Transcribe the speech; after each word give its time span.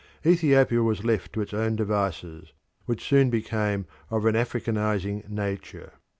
Ethiopia 0.25 0.81
was 0.81 1.03
left 1.05 1.31
to 1.31 1.41
its 1.41 1.53
own 1.53 1.75
devices, 1.75 2.53
which 2.87 3.05
soon 3.07 3.29
became 3.29 3.85
of 4.09 4.25
an 4.25 4.33
Africanising 4.33 5.29
nature. 5.29 5.93